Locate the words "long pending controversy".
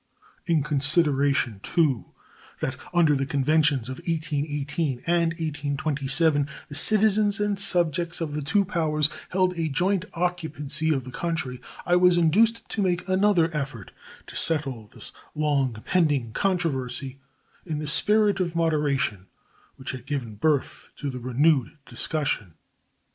15.35-17.19